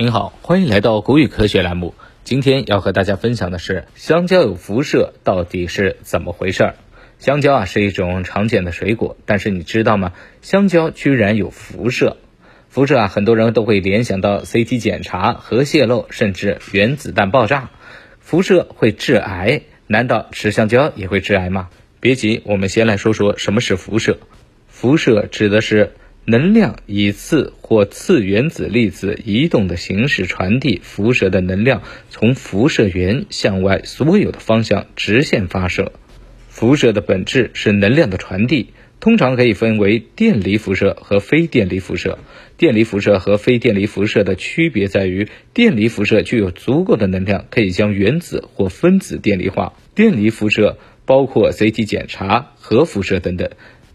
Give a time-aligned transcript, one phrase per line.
[0.00, 1.94] 您好，欢迎来到国语科学栏目。
[2.24, 6.74] 今天要和大家分享的是香蕉有辐射到底是怎么回事儿？
[7.18, 10.14] 香蕉啊是一种常见的水果，但是你知道吗？
[10.40, 12.16] 香蕉居然有辐射。
[12.70, 17.68] 辐射啊，很多人都会联想到 CT 检查、核泄漏，甚至原子弹爆炸。
[18.20, 21.68] 辐射会致癌，难道吃香蕉也会致癌吗？
[22.00, 24.18] 别急，我们先来说说什么是辐射。
[24.66, 25.92] 辐射指的是。
[26.30, 35.92] 能量以次或次原子粒子移动的形式传递辐射的能量，从辐射源向外所有的方向直线发射。
[36.48, 38.68] 辐射的本质是能量的传递，
[39.00, 42.18] 通常可以分为电离辐射和非电离辐射。
[42.56, 49.72] 电离辐射和非电离辐射的区别在于，电离辐射具有足够的能量，可以将原子或分子电离化。
[49.96, 53.50] 电离辐射包括 CT 检查、核辐射等等。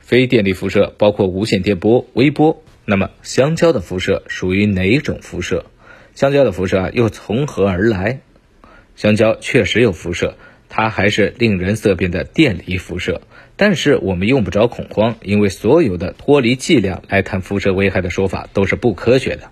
[0.05, 2.61] 非电力辐射包括无线电波、微波。
[2.85, 5.65] 那么，香蕉的辐射属于哪种辐射？
[6.13, 8.19] 香蕉的辐射又从何而来？
[8.95, 10.35] 香蕉确实有辐射，
[10.69, 13.23] 它还是令人色变的电离辐射。
[13.55, 19.49] 但是我们用不着恐慌，因为所有的脱离剂量来谈辐射危害的说法都是不科学的。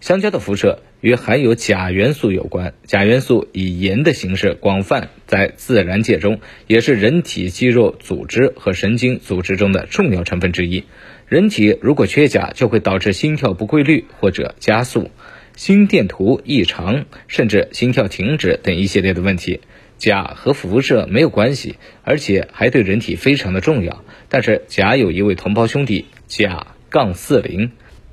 [0.00, 10.84] 香蕉的辐射与含有钾元素有关，钾元素以盐的形式广泛在自然界中，也是人体肌肉组织和神经组织中的重要成分之一。
[11.28, 15.10] 人体如果缺钾，就会导致心跳不规律或者加速、
[15.54, 19.60] 心电图异常，甚至心跳停止等一系列的问题。
[19.98, 24.02] 钾和辐射没有关系，而且还对人体非常的重要。
[24.30, 27.72] 但是钾有一位同胞兄弟，钾杠四零，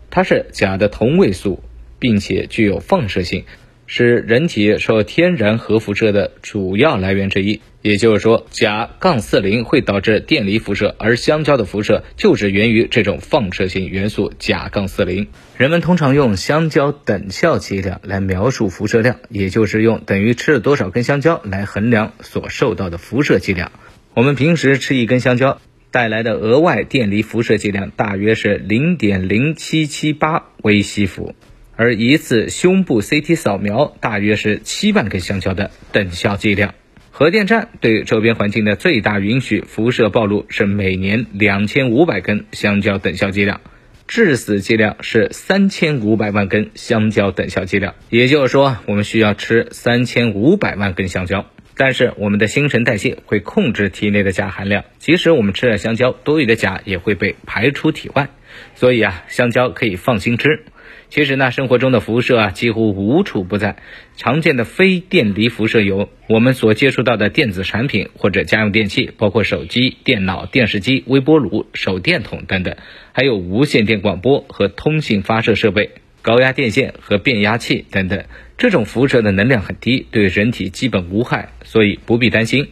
[0.10, 1.64] 它是钾的同位素。
[2.00, 3.46] 并且具有放射性，
[3.86, 7.62] 是人体受天然核辐射的主要来源之一。
[7.84, 15.28] 也就是说，钾杠四零会导致电离辐射，而香蕉的辐射就是源于这种放射性元素钾杠四零。
[15.56, 23.72] 人们通常用香蕉等效剂量来描述辐射量，也就是用等于吃了多少根香蕉来衡量所受到的辐射剂量。
[24.14, 31.36] 我们平时吃一根香蕉带来的额外电离辐射剂量大约是零点零七七八微西弗。
[31.78, 36.74] 而一次胸部 CT 扫描大约是七万根香蕉的等效剂量。
[37.12, 43.62] 核电站对周边环境的最大允许辐射暴露是每年两千五百根香蕉等效剂量，
[44.08, 47.96] 致死剂量是三千五百万根香蕉等效剂量。
[48.10, 51.46] 也就是说，我们需要吃三千五百万根香蕉。
[51.76, 58.30] 但是我们的新陈代谢会控制体内的钾含量，即使我们吃了香蕉，多余的钾也会被排出体外。
[58.74, 60.64] 所以啊，香蕉可以放心吃。
[61.10, 63.78] 其实呢，生活中的辐射啊几乎无处不在。
[64.16, 72.76] 常见的非电离辐射有我们所接触到的电子产品或者家用电器，包括手机、电脑、电视机、微波炉、手电筒等等，
[73.14, 78.26] 还有无线电广播和通信发射设备、高压电线和变压器等等。
[78.58, 82.70] 这种辐射的能量很低，对人体基本无害，所以不必担心。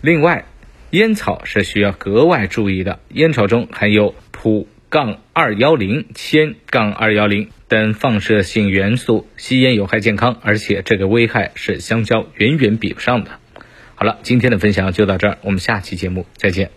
[0.00, 0.46] 另外，
[0.90, 7.50] 烟草是需要格外注意的，烟草中含有普杠二幺零、铅杠二幺零。
[7.68, 13.32] 等放射性元素，吸烟有害健康，而且这个危害是香蕉远远比不上的。
[13.94, 16.70] 好了，今天的分享就到这儿，我们下期节目再见。